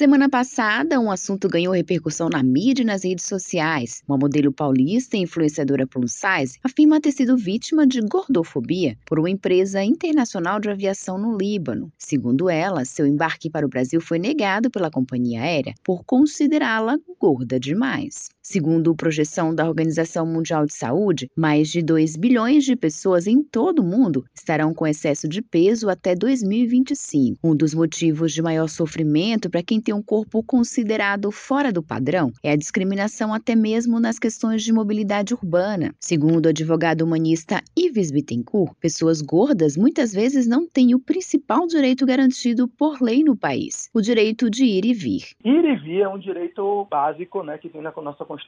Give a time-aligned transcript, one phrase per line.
[0.00, 4.02] Semana passada, um assunto ganhou repercussão na mídia e nas redes sociais.
[4.08, 9.28] Uma modelo paulista e influenciadora plus size afirma ter sido vítima de gordofobia por uma
[9.28, 11.92] empresa internacional de aviação no Líbano.
[11.98, 17.60] Segundo ela, seu embarque para o Brasil foi negado pela companhia aérea por considerá-la gorda
[17.60, 18.30] demais.
[18.50, 23.78] Segundo projeção da Organização Mundial de Saúde, mais de 2 bilhões de pessoas em todo
[23.78, 27.38] o mundo estarão com excesso de peso até 2025.
[27.44, 32.32] Um dos motivos de maior sofrimento para quem tem um corpo considerado fora do padrão
[32.42, 35.94] é a discriminação até mesmo nas questões de mobilidade urbana.
[36.00, 42.04] Segundo o advogado humanista Ives Bittencourt, pessoas gordas muitas vezes não têm o principal direito
[42.04, 45.22] garantido por lei no país, o direito de ir e vir.
[45.44, 48.39] Ir e vir é um direito básico né, que tem na nossa Constituição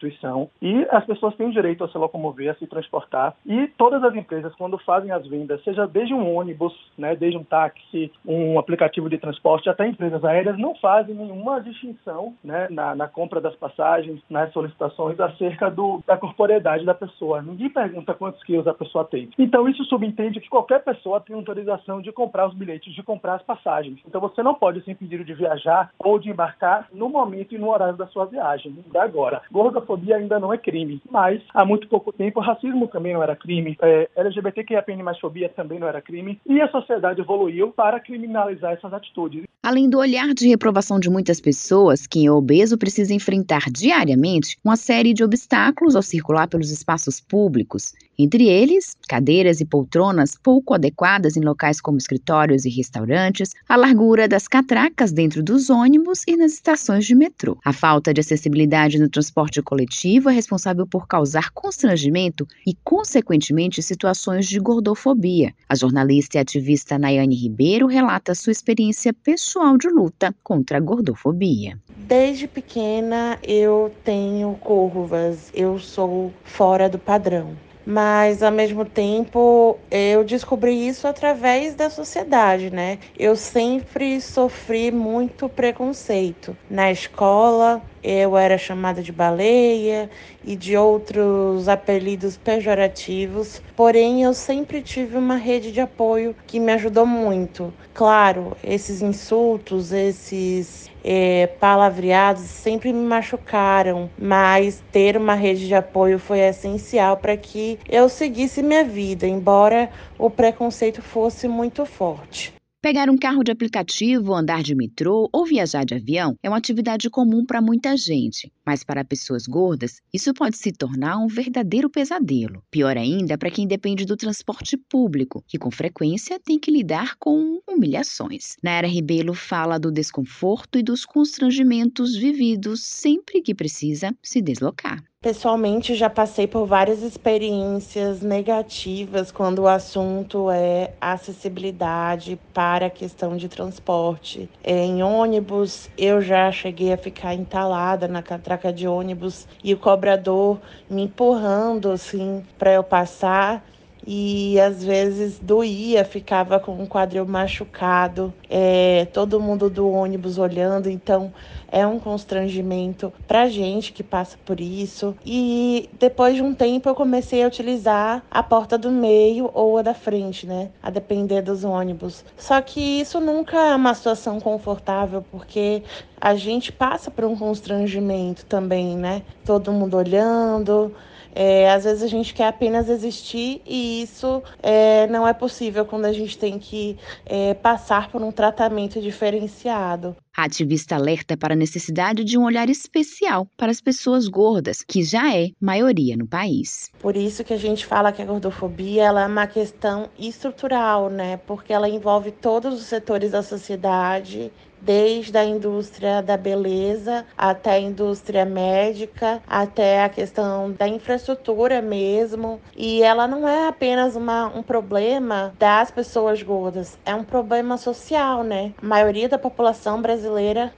[0.60, 4.54] e as pessoas têm direito a se locomover, a se transportar e todas as empresas
[4.54, 9.18] quando fazem as vendas, seja desde um ônibus, né, desde um táxi, um aplicativo de
[9.18, 14.52] transporte, até empresas aéreas não fazem nenhuma distinção né, na, na compra das passagens, nas
[14.52, 17.42] solicitações acerca do, da corporeidade da pessoa.
[17.42, 19.30] Ninguém pergunta quantos quilos a pessoa tem.
[19.38, 23.42] Então isso subentende que qualquer pessoa tem autorização de comprar os bilhetes, de comprar as
[23.42, 24.00] passagens.
[24.06, 27.70] Então você não pode ser impedido de viajar ou de embarcar no momento e no
[27.70, 28.76] horário da sua viagem.
[28.92, 29.42] Da agora
[29.82, 33.76] gordofobia ainda não é crime, mas há muito pouco tempo racismo também não era crime,
[33.82, 34.84] é, LGBTQIA+,
[35.20, 39.44] fobia também não era crime, e a sociedade evoluiu para criminalizar essas atitudes.
[39.64, 44.74] Além do olhar de reprovação de muitas pessoas, quem é obeso precisa enfrentar diariamente uma
[44.74, 51.36] série de obstáculos ao circular pelos espaços públicos, entre eles, cadeiras e poltronas pouco adequadas
[51.36, 56.54] em locais como escritórios e restaurantes, a largura das catracas dentro dos ônibus e nas
[56.54, 57.56] estações de metrô.
[57.64, 64.48] A falta de acessibilidade no transporte coletivo é responsável por causar constrangimento e, consequentemente, situações
[64.48, 65.54] de gordofobia.
[65.68, 71.78] A jornalista e ativista Nayane Ribeiro relata sua experiência pessoal de luta contra a gordofobia.
[71.96, 80.24] Desde pequena eu tenho curvas, eu sou fora do padrão mas ao mesmo tempo eu
[80.24, 82.98] descobri isso através da sociedade, né?
[83.18, 87.82] Eu sempre sofri muito preconceito na escola.
[88.02, 90.10] Eu era chamada de baleia
[90.44, 96.72] e de outros apelidos pejorativos, porém eu sempre tive uma rede de apoio que me
[96.72, 97.72] ajudou muito.
[97.94, 106.18] Claro, esses insultos, esses é, palavreados sempre me machucaram, mas ter uma rede de apoio
[106.18, 112.61] foi essencial para que eu seguisse minha vida, embora o preconceito fosse muito forte.
[112.82, 117.08] Pegar um carro de aplicativo, andar de metrô ou viajar de avião é uma atividade
[117.08, 122.60] comum para muita gente, mas para pessoas gordas, isso pode se tornar um verdadeiro pesadelo.
[122.72, 127.60] Pior ainda para quem depende do transporte público, que com frequência tem que lidar com
[127.68, 128.56] humilhações.
[128.60, 135.00] Nara Ribeiro fala do desconforto e dos constrangimentos vividos sempre que precisa se deslocar.
[135.22, 143.36] Pessoalmente, já passei por várias experiências negativas quando o assunto é acessibilidade para a questão
[143.36, 144.50] de transporte.
[144.64, 150.60] Em ônibus, eu já cheguei a ficar entalada na catraca de ônibus e o cobrador
[150.90, 153.64] me empurrando assim para eu passar
[154.06, 160.88] e às vezes doía, ficava com um quadril machucado, é, todo mundo do ônibus olhando,
[160.88, 161.32] então
[161.72, 165.16] é um constrangimento para gente que passa por isso.
[165.24, 169.82] E depois de um tempo eu comecei a utilizar a porta do meio ou a
[169.82, 170.70] da frente, né?
[170.82, 172.24] A depender dos ônibus.
[172.36, 175.82] Só que isso nunca é uma situação confortável, porque
[176.20, 179.22] a gente passa por um constrangimento também, né?
[179.44, 180.94] Todo mundo olhando.
[181.34, 186.04] É, às vezes a gente quer apenas existir e isso é, não é possível quando
[186.04, 190.14] a gente tem que é, passar por um tratamento diferenciado.
[190.34, 195.02] A ativista alerta para a necessidade de um olhar especial para as pessoas gordas, que
[195.02, 196.90] já é maioria no país.
[196.98, 201.36] Por isso que a gente fala que a gordofobia ela é uma questão estrutural, né?
[201.36, 204.50] Porque ela envolve todos os setores da sociedade
[204.80, 212.60] desde a indústria da beleza até a indústria médica, até a questão da infraestrutura mesmo.
[212.76, 218.42] E ela não é apenas uma, um problema das pessoas gordas, é um problema social,
[218.42, 218.74] né?
[218.82, 220.21] A maioria da população brasileira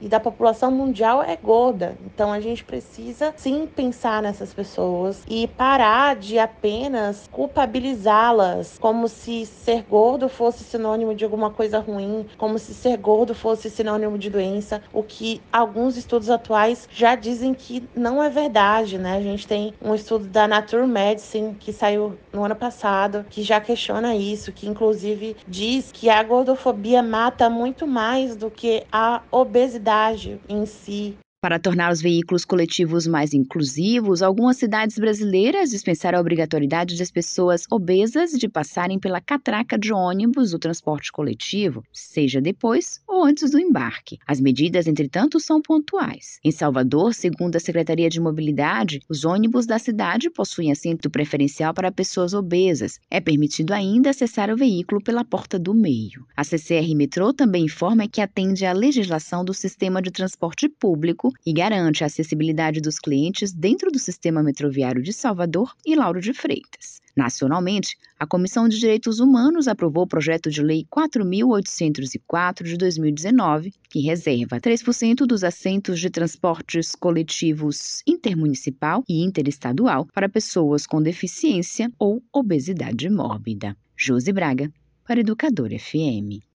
[0.01, 1.97] e da população mundial é gorda.
[2.05, 9.45] Então a gente precisa sim pensar nessas pessoas e parar de apenas culpabilizá-las como se
[9.45, 14.29] ser gordo fosse sinônimo de alguma coisa ruim, como se ser gordo fosse sinônimo de
[14.29, 19.17] doença, o que alguns estudos atuais já dizem que não é verdade, né?
[19.17, 23.59] A gente tem um estudo da Nature Medicine que saiu no ano passado que já
[23.59, 30.39] questiona isso, que inclusive diz que a gordofobia mata muito mais do que a obesidade
[30.47, 31.17] em si.
[31.45, 37.67] Para tornar os veículos coletivos mais inclusivos, algumas cidades brasileiras dispensaram a obrigatoriedade das pessoas
[37.69, 43.59] obesas de passarem pela catraca de ônibus do transporte coletivo, seja depois ou antes do
[43.59, 44.17] embarque.
[44.25, 46.39] As medidas, entretanto, são pontuais.
[46.43, 51.91] Em Salvador, segundo a Secretaria de Mobilidade, os ônibus da cidade possuem assento preferencial para
[51.91, 52.97] pessoas obesas.
[53.07, 56.25] É permitido ainda acessar o veículo pela porta do meio.
[56.35, 61.53] A CCR Metrô também informa que atende à legislação do sistema de transporte público e
[61.53, 67.01] garante a acessibilidade dos clientes dentro do sistema metroviário de Salvador e Lauro de Freitas.
[67.15, 74.01] Nacionalmente, a Comissão de Direitos Humanos aprovou o projeto de lei 4.804 de 2019, que
[74.01, 82.21] reserva 3% dos assentos de transportes coletivos intermunicipal e interestadual para pessoas com deficiência ou
[82.33, 83.77] obesidade mórbida.
[83.95, 84.69] Josi Braga,
[85.07, 86.45] para Educador FM.